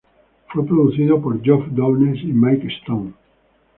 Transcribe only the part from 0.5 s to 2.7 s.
Fue producido por Geoff Downes y Mike